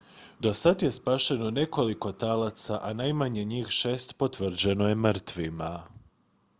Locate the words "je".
0.83-0.91, 4.89-4.95